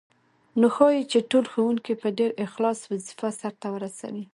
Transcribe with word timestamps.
نو 0.59 0.67
ښايي 0.75 1.03
چې 1.11 1.19
ټول 1.31 1.45
ښوونکي 1.51 1.93
په 2.01 2.07
ډېر 2.17 2.31
اخلاص 2.45 2.79
وظیفه 2.91 3.29
سرته 3.39 3.67
ورسوي. 3.71 4.25